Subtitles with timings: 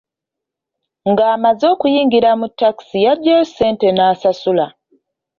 [1.09, 4.65] Ng'amaze okuyingira mu takisi yagyayo ssente n'asasula.